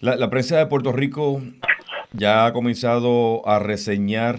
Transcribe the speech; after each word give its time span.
La, 0.00 0.30
prensa 0.30 0.58
de 0.58 0.66
Puerto 0.66 0.92
Rico 0.92 1.42
ya 2.12 2.46
ha 2.46 2.52
comenzado 2.52 3.46
a 3.48 3.58
reseñar 3.58 4.38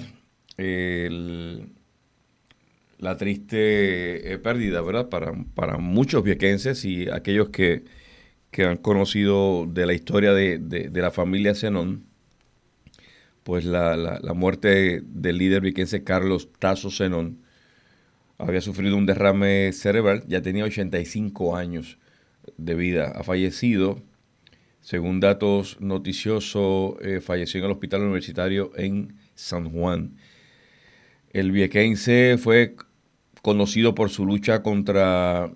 la 2.98 3.18
triste 3.18 4.32
eh, 4.32 4.38
pérdida, 4.38 4.82
¿verdad? 4.82 5.10
Para, 5.10 5.34
para 5.56 5.78
muchos 5.78 6.24
viequenses 6.24 6.86
y 6.86 7.10
aquellos 7.10 7.50
que, 7.50 7.84
han 8.58 8.78
conocido 8.78 9.66
de 9.68 9.86
la 9.86 9.94
historia 9.94 10.34
de, 10.34 10.90
la 10.94 11.12
familia 11.12 11.54
Zenón, 11.54 12.06
pues 13.44 13.66
la, 13.66 13.98
la, 13.98 14.34
muerte 14.34 15.02
del 15.04 15.38
líder 15.38 15.62
viequense 15.62 16.06
Carlos 16.06 16.50
Tazo 16.58 16.90
Zenón 16.90 17.42
había 18.38 18.62
sufrido 18.62 18.96
un 18.96 19.06
derrame 19.06 19.74
cerebral, 19.74 20.24
ya 20.28 20.42
tenía 20.42 20.64
85 20.64 21.58
años 21.58 21.98
de 22.58 22.76
vida, 22.76 23.12
ha 23.14 23.24
fallecido 23.24 24.02
según 24.90 25.20
datos 25.20 25.80
noticiosos, 25.80 26.96
eh, 27.02 27.22
falleció 27.22 27.60
en 27.60 27.66
el 27.66 27.72
hospital 27.74 28.02
universitario 28.02 28.72
en 28.76 29.20
San 29.36 29.70
Juan. 29.70 30.16
El 31.30 31.52
viequense 31.52 32.40
fue 32.40 32.76
conocido 33.44 33.94
por 33.94 34.10
su 34.10 34.26
lucha 34.26 34.64
contra 34.64 35.52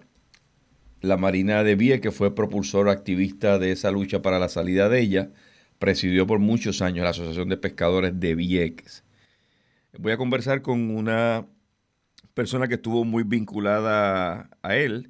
la 1.01 1.17
Marina 1.17 1.63
de 1.63 1.73
Vieques, 1.73 2.01
que 2.01 2.11
fue 2.11 2.35
propulsor 2.35 2.89
activista 2.89 3.57
de 3.57 3.71
esa 3.71 3.89
lucha 3.89 4.21
para 4.21 4.37
la 4.37 4.49
salida 4.49 4.87
de 4.87 4.99
ella. 4.99 5.31
Presidió 5.79 6.27
por 6.27 6.37
muchos 6.37 6.83
años 6.83 7.03
la 7.03 7.09
Asociación 7.09 7.49
de 7.49 7.57
Pescadores 7.57 8.19
de 8.19 8.35
Vieques. 8.35 9.03
Voy 9.97 10.11
a 10.11 10.17
conversar 10.17 10.61
con 10.61 10.91
una 10.91 11.47
persona 12.35 12.67
que 12.67 12.75
estuvo 12.75 13.03
muy 13.03 13.23
vinculada 13.23 14.51
a 14.61 14.75
él, 14.75 15.09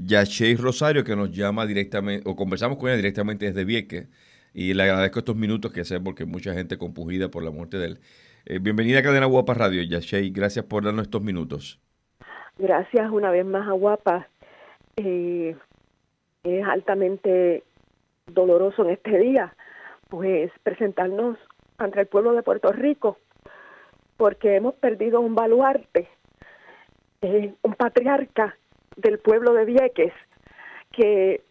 Yachey 0.00 0.54
Rosario, 0.54 1.02
que 1.02 1.16
nos 1.16 1.32
llama 1.32 1.66
directamente, 1.66 2.28
o 2.28 2.36
conversamos 2.36 2.78
con 2.78 2.88
ella 2.88 2.96
directamente 2.96 3.46
desde 3.46 3.64
Vieques, 3.64 4.06
y 4.54 4.72
le 4.74 4.84
agradezco 4.84 5.18
estos 5.18 5.36
minutos 5.36 5.72
que 5.72 5.84
sé 5.84 6.00
porque 6.00 6.24
mucha 6.24 6.54
gente 6.54 6.78
compugida 6.78 7.30
por 7.30 7.42
la 7.42 7.50
muerte 7.50 7.78
de 7.78 7.86
él. 7.86 7.98
Eh, 8.46 8.60
bienvenida 8.60 9.00
a 9.00 9.02
Cadena 9.02 9.26
Guapa 9.26 9.54
Radio, 9.54 9.82
Yachey, 9.82 10.30
gracias 10.30 10.64
por 10.64 10.84
darnos 10.84 11.06
estos 11.06 11.22
minutos. 11.22 11.80
Gracias 12.58 13.10
una 13.10 13.30
vez 13.30 13.44
más 13.44 13.68
a 13.68 13.72
Guapa. 13.72 14.28
Eh, 14.96 15.56
es 16.44 16.66
altamente 16.66 17.64
doloroso 18.26 18.84
en 18.84 18.90
este 18.90 19.18
día, 19.18 19.54
pues 20.08 20.52
presentarnos 20.62 21.38
ante 21.76 22.00
el 22.00 22.06
pueblo 22.06 22.32
de 22.34 22.42
Puerto 22.42 22.70
Rico, 22.72 23.18
porque 24.16 24.56
hemos 24.56 24.74
perdido 24.74 25.20
un 25.20 25.34
baluarte, 25.34 26.08
eh, 27.22 27.52
un 27.62 27.74
patriarca 27.74 28.56
del 28.98 29.18
pueblo 29.18 29.54
de 29.54 29.64
Vieques, 29.64 30.12
que 30.92 31.42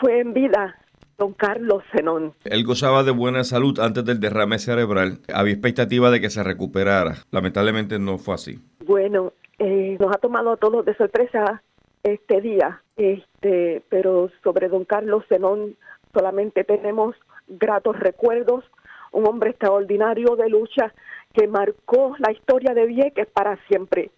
fue 0.00 0.20
en 0.20 0.32
vida 0.32 0.76
don 1.18 1.34
Carlos 1.34 1.82
Zenón. 1.94 2.32
Él 2.44 2.64
gozaba 2.64 3.02
de 3.02 3.10
buena 3.10 3.44
salud 3.44 3.78
antes 3.78 4.04
del 4.04 4.20
derrame 4.20 4.58
cerebral. 4.58 5.18
Había 5.32 5.52
expectativa 5.52 6.10
de 6.10 6.20
que 6.20 6.30
se 6.30 6.42
recuperara. 6.42 7.16
Lamentablemente 7.30 7.98
no 7.98 8.18
fue 8.18 8.34
así. 8.34 8.58
Bueno, 8.84 9.32
eh, 9.58 9.96
nos 10.00 10.14
ha 10.14 10.18
tomado 10.18 10.52
a 10.52 10.56
todos 10.56 10.84
de 10.84 10.96
sorpresa 10.96 11.62
este 12.02 12.40
día, 12.40 12.82
este, 12.96 13.82
pero 13.88 14.30
sobre 14.42 14.68
don 14.68 14.84
Carlos 14.84 15.24
Zenón 15.28 15.76
solamente 16.12 16.64
tenemos 16.64 17.14
gratos 17.46 17.98
recuerdos, 17.98 18.64
un 19.12 19.26
hombre 19.26 19.50
extraordinario 19.50 20.36
de 20.36 20.48
lucha 20.48 20.92
que 21.32 21.46
marcó 21.46 22.16
la 22.18 22.32
historia 22.32 22.74
de 22.74 22.86
Vieques 22.86 23.26
para 23.28 23.56
siempre 23.68 24.10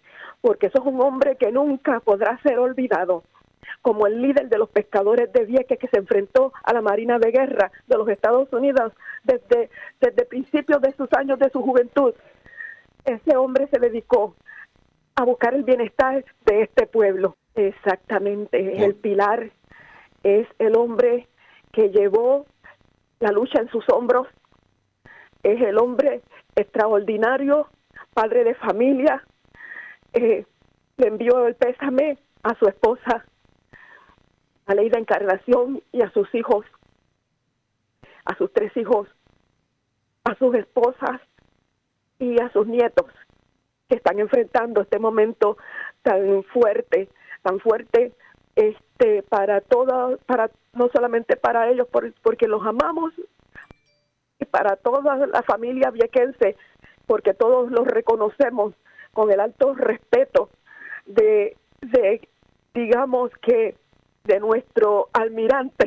porque 0.45 0.67
eso 0.67 0.77
es 0.77 0.85
un 0.85 1.01
hombre 1.01 1.37
que 1.37 1.51
nunca 1.51 1.99
podrá 2.01 2.39
ser 2.43 2.59
olvidado 2.59 3.23
como 3.81 4.05
el 4.05 4.21
líder 4.21 4.47
de 4.47 4.59
los 4.59 4.69
pescadores 4.69 5.33
de 5.33 5.43
Vieques 5.43 5.79
que 5.79 5.87
se 5.87 5.97
enfrentó 5.97 6.53
a 6.63 6.71
la 6.71 6.83
Marina 6.83 7.17
de 7.17 7.31
Guerra 7.31 7.71
de 7.87 7.97
los 7.97 8.07
Estados 8.09 8.53
Unidos 8.53 8.93
desde, 9.23 9.71
desde 9.99 10.25
principios 10.25 10.83
de 10.83 10.93
sus 10.93 11.11
años 11.13 11.39
de 11.39 11.49
su 11.49 11.63
juventud. 11.63 12.13
Ese 13.05 13.35
hombre 13.35 13.67
se 13.71 13.79
dedicó 13.79 14.35
a 15.15 15.23
buscar 15.23 15.55
el 15.55 15.63
bienestar 15.63 16.23
de 16.45 16.61
este 16.61 16.85
pueblo. 16.85 17.37
Exactamente, 17.55 18.75
es 18.75 18.83
el 18.83 18.93
pilar, 18.93 19.49
es 20.21 20.47
el 20.59 20.75
hombre 20.75 21.27
que 21.71 21.89
llevó 21.89 22.45
la 23.19 23.31
lucha 23.31 23.61
en 23.61 23.69
sus 23.69 23.83
hombros, 23.89 24.27
es 25.41 25.59
el 25.59 25.79
hombre 25.79 26.21
extraordinario, 26.55 27.67
padre 28.13 28.43
de 28.43 28.53
familia, 28.53 29.23
eh, 30.15 30.45
le 30.97 31.07
envió 31.07 31.45
el 31.45 31.55
pésame 31.55 32.17
a 32.43 32.55
su 32.55 32.65
esposa, 32.67 33.25
a 34.65 34.73
Leida 34.73 34.97
Encarnación 34.97 35.83
y 35.91 36.01
a 36.01 36.09
sus 36.11 36.33
hijos, 36.33 36.65
a 38.23 38.35
sus 38.37 38.51
tres 38.53 38.75
hijos, 38.77 39.07
a 40.23 40.35
sus 40.35 40.55
esposas 40.55 41.21
y 42.17 42.41
a 42.41 42.49
sus 42.51 42.65
nietos 42.65 43.11
que 43.89 43.97
están 43.97 44.19
enfrentando 44.19 44.81
este 44.81 44.99
momento 44.99 45.57
tan 46.01 46.43
fuerte, 46.45 47.09
tan 47.43 47.59
fuerte 47.59 48.13
este 48.55 49.21
para 49.23 49.59
toda 49.59 50.17
para 50.25 50.49
no 50.73 50.89
solamente 50.93 51.35
para 51.35 51.69
ellos 51.69 51.87
porque 52.23 52.47
los 52.47 52.65
amamos 52.65 53.13
y 54.39 54.45
para 54.45 54.77
toda 54.77 55.27
la 55.27 55.43
familia 55.43 55.91
viequense 55.91 56.55
porque 57.05 57.33
todos 57.33 57.69
los 57.69 57.85
reconocemos 57.85 58.73
con 59.15 59.31
el 59.31 59.39
alto 59.39 59.73
respeto 59.73 60.49
de, 61.05 61.55
digamos 62.73 63.31
que, 63.41 63.75
de 64.25 64.39
nuestro 64.41 65.07
almirante 65.13 65.85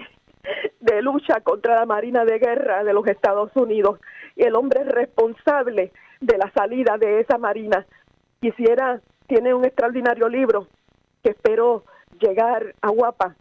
de 0.81 1.03
lucha 1.03 1.43
contra 1.43 1.75
la 1.75 1.85
Marina 1.85 2.25
de 2.25 2.39
Guerra 2.39 2.83
de 2.85 2.95
los 2.95 3.07
Estados 3.07 3.51
Unidos 3.55 4.01
y 4.35 4.45
el 4.45 4.57
hombre 4.57 4.83
responsable 4.85 5.93
de 6.21 6.39
la 6.39 6.51
salida 6.53 6.97
de 6.97 7.21
esa 7.21 7.37
Marina. 7.37 7.85
Quisiera, 8.41 9.03
tiene 9.27 9.53
un 9.53 9.67
extraordinario 9.67 10.29
libro 10.31 10.67
que 11.23 11.33
espero 11.33 11.85
llegar 12.19 12.75
a 12.81 12.89
Guapa 12.89 13.37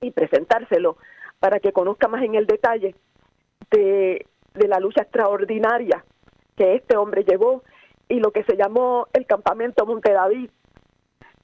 y 0.00 0.12
presentárselo 0.12 0.98
para 1.40 1.58
que 1.58 1.72
conozca 1.72 2.06
más 2.06 2.22
en 2.22 2.36
el 2.36 2.46
detalle 2.46 2.94
de, 3.72 4.24
de 4.54 4.68
la 4.68 4.78
lucha 4.78 5.02
extraordinaria 5.02 6.04
que 6.56 6.76
este 6.76 6.96
hombre 6.96 7.24
llevó 7.24 7.64
y 8.10 8.18
lo 8.18 8.32
que 8.32 8.44
se 8.44 8.56
llamó 8.56 9.06
el 9.14 9.24
campamento 9.24 9.86
Monte 9.86 10.12
David, 10.12 10.50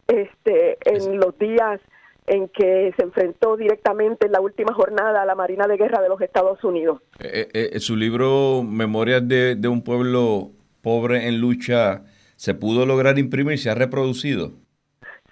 este, 0.08 0.76
en 0.84 1.18
los 1.18 1.38
días 1.38 1.80
en 2.26 2.48
que 2.48 2.92
se 2.96 3.04
enfrentó 3.04 3.56
directamente 3.56 4.26
en 4.26 4.32
la 4.32 4.40
última 4.40 4.74
jornada 4.74 5.22
a 5.22 5.24
la 5.24 5.36
Marina 5.36 5.68
de 5.68 5.76
Guerra 5.76 6.02
de 6.02 6.08
los 6.08 6.20
Estados 6.20 6.62
Unidos. 6.64 7.00
Eh, 7.20 7.48
eh, 7.54 7.70
eh, 7.72 7.80
su 7.80 7.96
libro 7.96 8.64
Memorias 8.64 9.26
de, 9.26 9.54
de, 9.54 9.68
un 9.68 9.82
pueblo 9.82 10.50
pobre 10.82 11.28
en 11.28 11.40
lucha, 11.40 12.02
¿se 12.34 12.52
pudo 12.54 12.84
lograr 12.84 13.16
imprimir? 13.18 13.58
¿Se 13.58 13.70
ha 13.70 13.76
reproducido? 13.76 14.52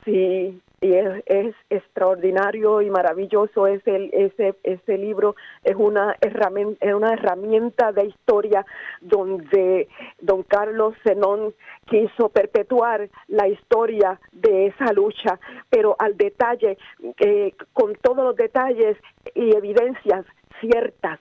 Sí, 0.05 0.61
y 0.85 0.93
es, 0.93 1.55
extraordinario 1.71 2.83
y 2.83 2.91
maravilloso 2.91 3.67
ese, 3.67 4.11
ese, 4.13 4.55
ese 4.63 4.99
libro, 4.99 5.35
es 5.63 5.75
una, 5.77 6.15
herramienta, 6.21 6.85
es 6.85 6.93
una 6.93 7.15
herramienta 7.15 7.91
de 7.93 8.05
historia 8.05 8.67
donde 9.01 9.89
don 10.21 10.43
Carlos 10.43 10.95
Zenón 11.03 11.55
quiso 11.87 12.29
perpetuar 12.29 13.09
la 13.29 13.49
historia 13.49 14.21
de 14.33 14.67
esa 14.67 14.93
lucha, 14.93 15.41
pero 15.71 15.97
al 15.99 16.19
detalle, 16.19 16.77
eh, 17.19 17.55
con 17.73 17.95
todos 17.95 18.23
los 18.23 18.37
detalles 18.37 18.99
y 19.35 19.57
evidencias 19.57 20.27
ciertas, 20.61 21.19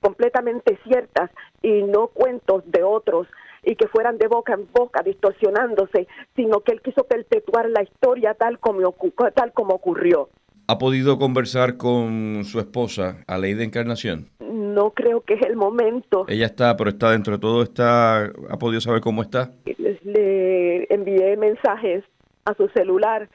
completamente 0.00 0.78
ciertas, 0.84 1.30
y 1.60 1.82
no 1.82 2.06
cuentos 2.06 2.62
de 2.70 2.82
otros 2.82 3.26
y 3.64 3.76
que 3.76 3.88
fueran 3.88 4.18
de 4.18 4.28
boca 4.28 4.54
en 4.54 4.68
boca 4.72 5.02
distorsionándose, 5.02 6.06
sino 6.36 6.60
que 6.60 6.72
él 6.72 6.82
quiso 6.82 7.04
perpetuar 7.04 7.68
la 7.70 7.82
historia 7.82 8.34
tal 8.34 8.58
como, 8.58 8.94
tal 9.34 9.52
como 9.52 9.74
ocurrió. 9.74 10.28
¿Ha 10.66 10.78
podido 10.78 11.18
conversar 11.18 11.76
con 11.76 12.44
su 12.44 12.58
esposa, 12.58 13.22
a 13.26 13.36
ley 13.36 13.52
de 13.52 13.64
Encarnación? 13.64 14.30
No 14.40 14.92
creo 14.92 15.20
que 15.20 15.34
es 15.34 15.42
el 15.42 15.56
momento. 15.56 16.24
Ella 16.26 16.46
está, 16.46 16.74
pero 16.76 16.90
está 16.90 17.10
dentro 17.10 17.34
de 17.34 17.38
todo, 17.38 17.62
está, 17.62 18.24
¿ha 18.24 18.58
podido 18.58 18.80
saber 18.80 19.02
cómo 19.02 19.20
está? 19.20 19.50
Le, 19.66 20.92
envié 20.92 21.36
mensajes 21.36 22.04
a 22.46 22.54
su 22.54 22.68
celular, 22.68 23.28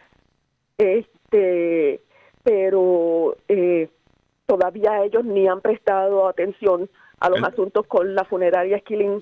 este, 0.77 2.01
pero 2.43 3.37
eh, 3.47 3.89
todavía 4.47 5.03
ellos 5.03 5.23
ni 5.23 5.47
han 5.47 5.61
prestado 5.61 6.27
atención 6.27 6.89
a 7.19 7.29
los 7.29 7.43
asuntos 7.43 7.85
con 7.85 8.15
la 8.15 8.23
funeraria 8.23 8.77
Esquilín 8.77 9.21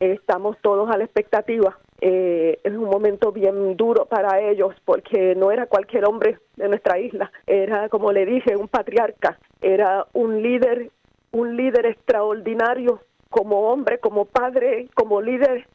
estamos 0.00 0.56
todos 0.62 0.90
a 0.90 0.96
la 0.96 1.04
expectativa. 1.04 1.78
Eh, 2.00 2.60
es 2.62 2.72
un 2.72 2.84
momento 2.84 3.32
bien 3.32 3.76
duro 3.76 4.06
para 4.06 4.40
ellos 4.40 4.74
porque 4.84 5.34
no 5.34 5.50
era 5.50 5.66
cualquier 5.66 6.04
hombre 6.04 6.38
de 6.56 6.68
nuestra 6.68 6.98
isla, 6.98 7.32
era 7.46 7.88
como 7.88 8.12
le 8.12 8.24
dije, 8.24 8.56
un 8.56 8.68
patriarca, 8.68 9.38
era 9.60 10.06
un 10.12 10.40
líder, 10.40 10.90
un 11.32 11.56
líder 11.56 11.86
extraordinario 11.86 13.00
como 13.30 13.72
hombre, 13.72 13.98
como 13.98 14.26
padre, 14.26 14.88
como 14.94 15.20
líder, 15.20 15.66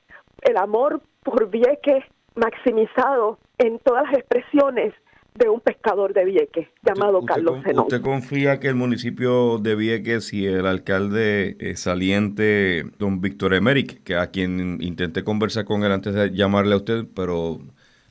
el 0.42 0.58
amor 0.58 1.02
por 1.24 1.50
Vieques 1.50 2.06
maximizado 2.36 3.38
en 3.58 3.80
todas 3.80 4.04
las 4.06 4.20
expresiones 4.20 4.94
de 5.36 5.50
un 5.50 5.60
pescador 5.60 6.14
de 6.14 6.26
Vieques 6.26 6.68
llamado 6.82 7.24
Carlos 7.26 7.64
Zenón. 7.64 7.86
¿Usted 7.86 8.02
confía 8.02 8.60
que 8.60 8.68
el 8.68 8.76
municipio 8.76 9.58
de 9.58 9.76
Vieques 9.76 10.34
y 10.34 10.46
el 10.46 10.66
alcalde 10.66 11.58
eh, 11.60 11.76
saliente, 11.76 12.86
don 13.00 13.22
Víctor 13.22 13.54
Emerick, 13.54 14.04
que 14.04 14.16
a 14.16 14.28
quien 14.28 14.82
intenté 14.82 15.24
conversar 15.24 15.66
con 15.66 15.84
él 15.84 15.92
antes 15.92 16.14
de 16.14 16.32
llamarle 16.32 16.74
a 16.74 16.78
usted, 16.78 17.06
pero 17.16 17.60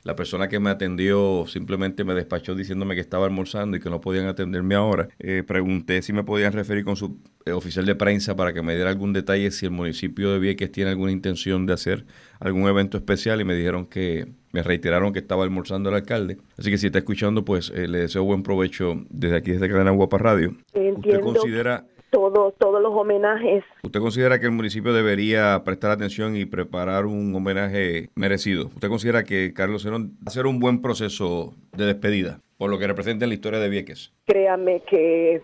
la 0.03 0.15
persona 0.15 0.49
que 0.49 0.59
me 0.59 0.69
atendió 0.69 1.45
simplemente 1.47 2.03
me 2.03 2.13
despachó 2.13 2.55
diciéndome 2.55 2.95
que 2.95 3.01
estaba 3.01 3.25
almorzando 3.25 3.77
y 3.77 3.79
que 3.79 3.89
no 3.89 4.01
podían 4.01 4.27
atenderme 4.27 4.75
ahora. 4.75 5.07
Eh, 5.19 5.43
pregunté 5.45 6.01
si 6.01 6.11
me 6.13 6.23
podían 6.23 6.53
referir 6.53 6.83
con 6.83 6.95
su 6.95 7.19
eh, 7.45 7.51
oficial 7.51 7.85
de 7.85 7.95
prensa 7.95 8.35
para 8.35 8.53
que 8.53 8.61
me 8.61 8.75
diera 8.75 8.89
algún 8.89 9.13
detalle 9.13 9.51
si 9.51 9.65
el 9.65 9.71
municipio 9.71 10.31
de 10.31 10.39
Vieques 10.39 10.71
tiene 10.71 10.91
alguna 10.91 11.11
intención 11.11 11.65
de 11.65 11.73
hacer 11.73 12.05
algún 12.39 12.67
evento 12.67 12.97
especial 12.97 13.39
y 13.39 13.45
me 13.45 13.55
dijeron 13.55 13.85
que 13.85 14.27
me 14.51 14.61
reiteraron 14.61 15.13
que 15.13 15.19
estaba 15.19 15.43
almorzando 15.43 15.89
el 15.89 15.95
alcalde. 15.95 16.37
Así 16.57 16.69
que 16.69 16.77
si 16.77 16.87
está 16.87 16.99
escuchando, 16.99 17.45
pues 17.45 17.71
eh, 17.73 17.87
le 17.87 17.99
deseo 17.99 18.23
buen 18.23 18.43
provecho 18.43 19.03
desde 19.09 19.37
aquí, 19.37 19.51
desde 19.51 19.69
Cadena 19.69 19.91
Guapa 19.91 20.17
Radio. 20.17 20.55
¿Usted 20.73 21.21
considera 21.21 21.85
todos 22.13 22.81
los 22.81 22.93
homenajes. 22.93 23.63
¿Usted 23.83 23.99
considera 23.99 24.39
que 24.39 24.45
el 24.45 24.51
municipio 24.51 24.93
debería 24.93 25.61
prestar 25.65 25.91
atención 25.91 26.35
y 26.35 26.45
preparar 26.45 27.05
un 27.05 27.35
homenaje 27.35 28.09
merecido? 28.15 28.67
¿Usted 28.67 28.89
considera 28.89 29.23
que 29.23 29.53
Carlos 29.53 29.83
Zenón 29.83 30.11
va 30.17 30.27
a 30.27 30.29
hacer 30.29 30.45
un 30.45 30.59
buen 30.59 30.81
proceso 30.81 31.53
de 31.71 31.85
despedida 31.85 32.39
por 32.57 32.69
lo 32.69 32.77
que 32.77 32.87
representa 32.87 33.25
en 33.25 33.29
la 33.29 33.35
historia 33.35 33.59
de 33.59 33.69
Vieques? 33.69 34.13
Créame 34.25 34.81
que, 34.81 35.41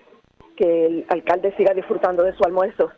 que 0.56 0.86
el 0.86 1.06
alcalde 1.10 1.54
siga 1.58 1.74
disfrutando 1.74 2.24
de 2.24 2.34
su 2.34 2.44
almuerzo. 2.44 2.92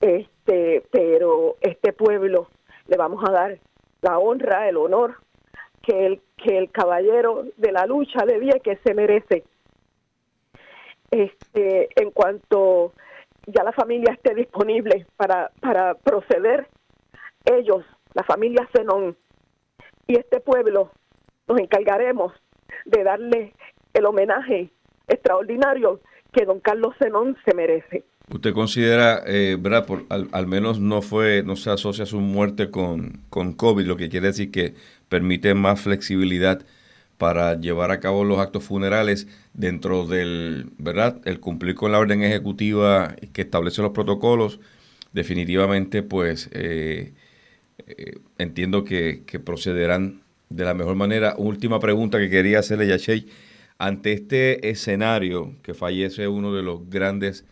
Este, 0.00 0.82
pero 0.90 1.56
este 1.60 1.92
pueblo 1.92 2.48
le 2.88 2.96
vamos 2.96 3.22
a 3.26 3.32
dar 3.32 3.58
la 4.00 4.18
honra, 4.18 4.68
el 4.68 4.76
honor 4.76 5.16
que 5.82 6.06
el, 6.06 6.20
que 6.36 6.58
el 6.58 6.70
caballero 6.70 7.44
de 7.56 7.72
la 7.72 7.86
lucha 7.86 8.24
de 8.26 8.38
Vieques 8.38 8.78
se 8.84 8.94
merece 8.94 9.44
este, 11.12 11.88
en 12.00 12.10
cuanto 12.10 12.92
ya 13.46 13.62
la 13.62 13.72
familia 13.72 14.14
esté 14.14 14.34
disponible 14.34 15.06
para, 15.16 15.52
para 15.60 15.94
proceder, 15.94 16.66
ellos, 17.44 17.84
la 18.14 18.24
familia 18.24 18.68
Zenón 18.74 19.16
y 20.06 20.18
este 20.18 20.40
pueblo, 20.40 20.90
nos 21.46 21.60
encargaremos 21.60 22.32
de 22.86 23.04
darle 23.04 23.52
el 23.92 24.06
homenaje 24.06 24.70
extraordinario 25.06 26.00
que 26.32 26.46
don 26.46 26.60
Carlos 26.60 26.94
Zenón 26.98 27.36
se 27.44 27.54
merece. 27.54 28.04
¿Usted 28.32 28.54
considera, 28.54 29.22
eh, 29.26 29.58
verdad, 29.60 29.84
por, 29.84 30.04
al, 30.08 30.46
menos 30.46 30.80
no 30.80 31.02
fue, 31.02 31.42
no 31.42 31.56
se 31.56 31.70
asocia 31.70 32.06
su 32.06 32.20
muerte 32.20 32.70
con, 32.70 33.20
con 33.28 33.52
COVID, 33.52 33.84
lo 33.84 33.96
que 33.96 34.08
quiere 34.08 34.28
decir 34.28 34.50
que 34.50 34.74
permite 35.10 35.52
más 35.52 35.82
flexibilidad 35.82 36.62
para 37.22 37.54
llevar 37.54 37.92
a 37.92 38.00
cabo 38.00 38.24
los 38.24 38.40
actos 38.40 38.64
funerales 38.64 39.28
dentro 39.54 40.08
del, 40.08 40.72
¿verdad? 40.76 41.20
El 41.24 41.38
cumplir 41.38 41.76
con 41.76 41.92
la 41.92 42.00
orden 42.00 42.20
ejecutiva 42.24 43.14
que 43.32 43.42
establece 43.42 43.80
los 43.80 43.92
protocolos, 43.92 44.58
definitivamente 45.12 46.02
pues 46.02 46.50
eh, 46.50 47.12
eh, 47.86 48.18
entiendo 48.38 48.82
que, 48.82 49.22
procederán 49.44 50.22
de 50.48 50.64
la 50.64 50.74
mejor 50.74 50.96
manera. 50.96 51.36
Última 51.38 51.78
pregunta 51.78 52.18
que 52.18 52.28
quería 52.28 52.58
hacerle, 52.58 52.88
Yashei. 52.88 53.28
Ante 53.78 54.14
este 54.14 54.68
escenario 54.70 55.54
que 55.62 55.74
fallece 55.74 56.26
uno 56.26 56.52
de 56.52 56.64
los 56.64 56.90
grandes 56.90 57.44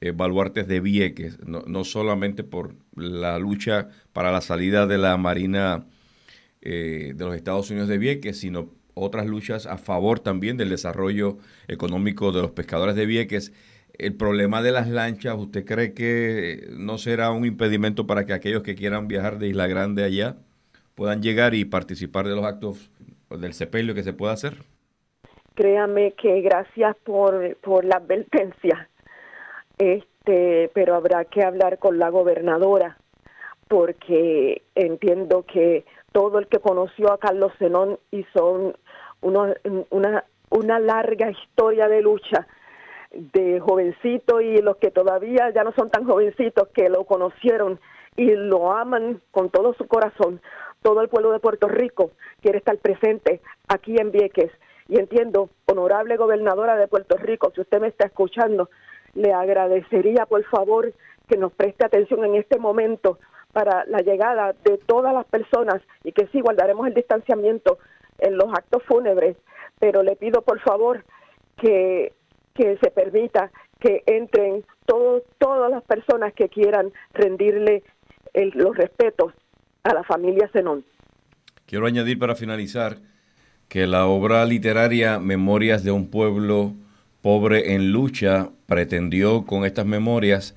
eh, 0.00 0.12
baluartes 0.12 0.66
de 0.68 0.80
Vieques, 0.80 1.38
no, 1.46 1.64
no, 1.66 1.84
solamente 1.84 2.44
por 2.44 2.76
la 2.96 3.38
lucha 3.38 3.90
para 4.14 4.32
la 4.32 4.40
salida 4.40 4.86
de 4.86 4.96
la 4.96 5.18
Marina 5.18 5.84
de 6.62 7.14
los 7.18 7.34
Estados 7.34 7.68
Unidos 7.70 7.88
de 7.88 7.98
Vieques, 7.98 8.38
sino 8.38 8.70
otras 8.94 9.26
luchas 9.26 9.66
a 9.66 9.78
favor 9.78 10.20
también 10.20 10.56
del 10.56 10.68
desarrollo 10.68 11.38
económico 11.68 12.32
de 12.32 12.42
los 12.42 12.50
pescadores 12.50 12.94
de 12.94 13.06
Vieques. 13.06 13.52
El 13.98 14.16
problema 14.16 14.62
de 14.62 14.72
las 14.72 14.88
lanchas, 14.88 15.36
¿usted 15.36 15.64
cree 15.64 15.94
que 15.94 16.68
no 16.70 16.98
será 16.98 17.30
un 17.30 17.44
impedimento 17.44 18.06
para 18.06 18.24
que 18.26 18.32
aquellos 18.32 18.62
que 18.62 18.74
quieran 18.74 19.08
viajar 19.08 19.38
de 19.38 19.48
Isla 19.48 19.66
Grande 19.66 20.04
allá 20.04 20.36
puedan 20.94 21.22
llegar 21.22 21.54
y 21.54 21.64
participar 21.64 22.26
de 22.26 22.36
los 22.36 22.44
actos 22.44 22.90
del 23.30 23.52
sepelio 23.52 23.94
que 23.94 24.02
se 24.02 24.12
pueda 24.12 24.32
hacer? 24.32 24.54
Créame 25.54 26.12
que 26.12 26.40
gracias 26.40 26.96
por, 27.04 27.56
por 27.56 27.84
la 27.84 27.96
advertencia, 27.96 28.88
este, 29.76 30.70
pero 30.72 30.94
habrá 30.94 31.26
que 31.26 31.42
hablar 31.42 31.78
con 31.78 31.98
la 31.98 32.08
gobernadora 32.08 32.96
porque 33.72 34.60
entiendo 34.74 35.46
que 35.50 35.86
todo 36.12 36.38
el 36.38 36.46
que 36.46 36.60
conoció 36.60 37.12
a 37.12 37.18
Carlos 37.18 37.52
Zenón 37.58 37.98
hizo 38.10 38.74
una, 39.20 40.24
una 40.50 40.78
larga 40.78 41.30
historia 41.30 41.88
de 41.88 42.02
lucha 42.02 42.46
de 43.12 43.60
jovencito 43.60 44.40
y 44.40 44.58
los 44.62 44.76
que 44.76 44.90
todavía 44.90 45.50
ya 45.50 45.64
no 45.64 45.72
son 45.72 45.90
tan 45.90 46.04
jovencitos 46.04 46.68
que 46.68 46.88
lo 46.88 47.04
conocieron 47.04 47.78
y 48.16 48.30
lo 48.34 48.72
aman 48.72 49.20
con 49.30 49.50
todo 49.50 49.74
su 49.74 49.86
corazón. 49.86 50.40
Todo 50.82 51.00
el 51.00 51.08
pueblo 51.08 51.30
de 51.32 51.38
Puerto 51.38 51.68
Rico 51.68 52.12
quiere 52.40 52.58
estar 52.58 52.76
presente 52.78 53.40
aquí 53.68 53.96
en 53.98 54.10
Vieques. 54.10 54.50
Y 54.88 54.98
entiendo, 54.98 55.48
honorable 55.66 56.16
gobernadora 56.16 56.76
de 56.76 56.88
Puerto 56.88 57.16
Rico, 57.16 57.52
si 57.54 57.60
usted 57.60 57.80
me 57.80 57.88
está 57.88 58.06
escuchando, 58.06 58.68
le 59.14 59.32
agradecería 59.32 60.26
por 60.26 60.42
favor 60.44 60.92
que 61.28 61.36
nos 61.36 61.52
preste 61.52 61.84
atención 61.84 62.24
en 62.24 62.34
este 62.34 62.58
momento 62.58 63.18
para 63.52 63.84
la 63.86 64.00
llegada 64.00 64.54
de 64.64 64.78
todas 64.78 65.12
las 65.14 65.26
personas 65.26 65.82
y 66.04 66.12
que 66.12 66.26
sí 66.28 66.40
guardaremos 66.40 66.86
el 66.86 66.94
distanciamiento 66.94 67.78
en 68.18 68.36
los 68.36 68.52
actos 68.52 68.82
fúnebres, 68.84 69.36
pero 69.78 70.02
le 70.02 70.16
pido 70.16 70.42
por 70.42 70.60
favor 70.60 71.04
que, 71.56 72.12
que 72.54 72.78
se 72.82 72.90
permita 72.90 73.50
que 73.78 74.02
entren 74.06 74.64
todas 75.38 75.70
las 75.70 75.82
personas 75.84 76.32
que 76.34 76.48
quieran 76.48 76.92
rendirle 77.14 77.82
los 78.34 78.76
respetos 78.76 79.32
a 79.82 79.94
la 79.94 80.04
familia 80.04 80.48
Zenón. 80.52 80.84
Quiero 81.66 81.86
añadir 81.86 82.18
para 82.18 82.34
finalizar 82.34 82.98
que 83.68 83.86
la 83.86 84.06
obra 84.06 84.44
literaria 84.44 85.18
Memorias 85.18 85.82
de 85.82 85.90
un 85.90 86.10
pueblo 86.10 86.74
pobre 87.22 87.74
en 87.74 87.92
lucha 87.92 88.50
pretendió 88.66 89.46
con 89.46 89.64
estas 89.64 89.86
memorias 89.86 90.54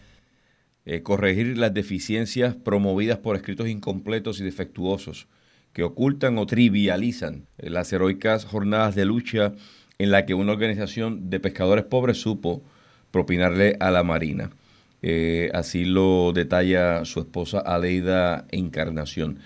eh, 0.88 1.02
corregir 1.02 1.58
las 1.58 1.74
deficiencias 1.74 2.56
promovidas 2.56 3.18
por 3.18 3.36
escritos 3.36 3.68
incompletos 3.68 4.40
y 4.40 4.44
defectuosos 4.44 5.28
que 5.74 5.82
ocultan 5.82 6.38
o 6.38 6.46
trivializan 6.46 7.48
eh, 7.58 7.72
las 7.72 7.92
heroicas 7.92 8.46
jornadas 8.46 8.94
de 8.94 9.06
lucha 9.06 9.54
en 9.98 10.12
la 10.12 10.28
que 10.28 10.36
una 10.36 10.52
organización 10.52 11.32
de 11.32 11.40
pescadores 11.40 11.86
pobres 11.86 12.18
supo 12.22 12.64
propinarle 13.10 13.78
a 13.80 13.90
la 13.90 14.04
Marina. 14.04 14.52
Eh, 15.02 15.50
así 15.56 15.86
lo 15.86 16.33
detalla 16.33 17.04
su 17.04 17.19
esposa 17.19 17.59
Aleida 17.59 18.45
Encarnación. 18.52 19.40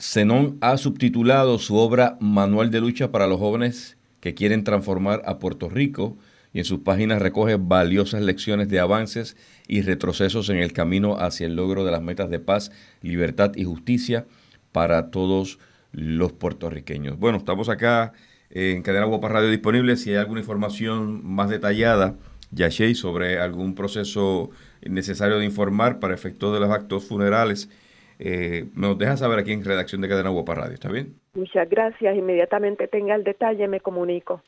Zenón 0.00 0.58
ha 0.62 0.78
subtitulado 0.78 1.58
su 1.58 1.76
obra 1.76 2.16
Manual 2.18 2.70
de 2.70 2.80
Lucha 2.80 3.12
para 3.12 3.28
los 3.28 3.38
jóvenes 3.38 3.98
que 4.20 4.34
quieren 4.34 4.64
transformar 4.64 5.22
a 5.26 5.38
Puerto 5.38 5.68
Rico 5.68 6.16
y 6.52 6.58
en 6.58 6.64
sus 6.64 6.80
páginas 6.80 7.22
recoge 7.22 7.56
valiosas 7.58 8.22
lecciones 8.22 8.68
de 8.68 8.80
avances 8.80 9.36
y 9.66 9.82
retrocesos 9.82 10.50
en 10.50 10.58
el 10.58 10.72
camino 10.72 11.16
hacia 11.18 11.46
el 11.46 11.56
logro 11.56 11.84
de 11.84 11.92
las 11.92 12.02
metas 12.02 12.30
de 12.30 12.40
paz, 12.40 12.70
libertad 13.00 13.52
y 13.54 13.64
justicia 13.64 14.26
para 14.70 15.10
todos 15.10 15.58
los 15.92 16.32
puertorriqueños. 16.32 17.18
Bueno, 17.18 17.38
estamos 17.38 17.68
acá 17.68 18.12
en 18.50 18.82
Cadena 18.82 19.06
Guapa 19.06 19.28
Radio 19.28 19.50
disponible. 19.50 19.96
Si 19.96 20.10
hay 20.10 20.16
alguna 20.16 20.40
información 20.40 21.24
más 21.24 21.48
detallada, 21.48 22.16
Yashei, 22.50 22.94
sobre 22.94 23.38
algún 23.38 23.74
proceso 23.74 24.50
necesario 24.82 25.38
de 25.38 25.44
informar 25.44 26.00
para 26.00 26.14
efectos 26.14 26.52
de 26.52 26.60
los 26.60 26.70
actos 26.70 27.06
funerales, 27.06 27.70
eh, 28.18 28.66
nos 28.74 28.98
deja 28.98 29.16
saber 29.16 29.38
aquí 29.38 29.52
en 29.52 29.64
redacción 29.64 30.00
de 30.00 30.08
Cadena 30.08 30.30
Guapa 30.30 30.54
Radio. 30.54 30.74
¿Está 30.74 30.90
bien? 30.90 31.14
Muchas 31.34 31.68
gracias. 31.68 32.16
Inmediatamente 32.16 32.88
tenga 32.88 33.14
el 33.14 33.24
detalle, 33.24 33.66
me 33.68 33.80
comunico. 33.80 34.42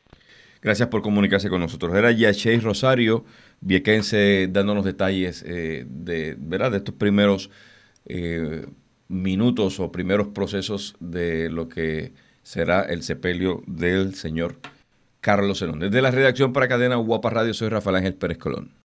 Gracias 0.65 0.89
por 0.89 1.03
comunicarse 1.03 1.47
con 1.47 1.61
nosotros. 1.61 1.95
Era 1.95 2.11
Yachey 2.11 2.59
Rosario, 2.59 3.23
viequense, 3.61 4.49
dándonos 4.51 4.83
detalles 4.83 5.43
eh, 5.45 5.85
de, 5.87 6.35
¿verdad? 6.39 6.71
de 6.71 6.77
estos 6.77 6.95
primeros 6.95 7.51
eh, 8.07 8.65
minutos 9.07 9.79
o 9.79 9.91
primeros 9.91 10.29
procesos 10.29 10.95
de 10.99 11.51
lo 11.51 11.69
que 11.69 12.13
será 12.41 12.81
el 12.81 13.03
sepelio 13.03 13.61
del 13.67 14.15
señor 14.15 14.57
Carlos 15.21 15.59
Zenón. 15.59 15.81
Desde 15.81 16.01
la 16.01 16.09
redacción 16.09 16.51
para 16.51 16.67
Cadena 16.67 16.95
Guapa 16.95 17.29
Radio, 17.29 17.53
soy 17.53 17.69
Rafael 17.69 17.97
Ángel 17.97 18.15
Pérez 18.15 18.39
Colón. 18.39 18.71